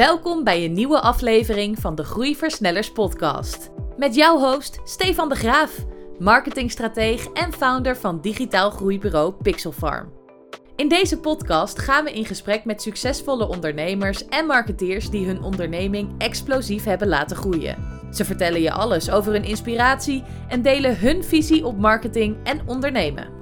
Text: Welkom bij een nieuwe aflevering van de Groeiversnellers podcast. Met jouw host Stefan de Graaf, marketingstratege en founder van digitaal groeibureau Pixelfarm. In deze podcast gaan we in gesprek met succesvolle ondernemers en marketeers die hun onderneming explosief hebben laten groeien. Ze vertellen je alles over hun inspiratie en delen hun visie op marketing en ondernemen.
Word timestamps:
Welkom 0.00 0.44
bij 0.44 0.64
een 0.64 0.72
nieuwe 0.72 1.00
aflevering 1.00 1.78
van 1.78 1.94
de 1.94 2.04
Groeiversnellers 2.04 2.92
podcast. 2.92 3.70
Met 3.96 4.14
jouw 4.14 4.38
host 4.38 4.80
Stefan 4.84 5.28
de 5.28 5.34
Graaf, 5.34 5.84
marketingstratege 6.18 7.32
en 7.32 7.52
founder 7.52 7.96
van 7.96 8.20
digitaal 8.20 8.70
groeibureau 8.70 9.32
Pixelfarm. 9.32 10.12
In 10.76 10.88
deze 10.88 11.18
podcast 11.18 11.78
gaan 11.78 12.04
we 12.04 12.12
in 12.12 12.24
gesprek 12.24 12.64
met 12.64 12.82
succesvolle 12.82 13.48
ondernemers 13.48 14.28
en 14.28 14.46
marketeers 14.46 15.10
die 15.10 15.26
hun 15.26 15.42
onderneming 15.42 16.14
explosief 16.18 16.84
hebben 16.84 17.08
laten 17.08 17.36
groeien. 17.36 17.76
Ze 18.12 18.24
vertellen 18.24 18.60
je 18.60 18.72
alles 18.72 19.10
over 19.10 19.32
hun 19.32 19.44
inspiratie 19.44 20.22
en 20.48 20.62
delen 20.62 20.98
hun 20.98 21.24
visie 21.24 21.66
op 21.66 21.78
marketing 21.78 22.36
en 22.44 22.60
ondernemen. 22.66 23.39